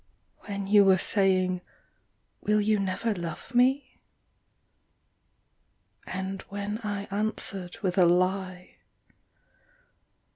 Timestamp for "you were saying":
0.65-1.61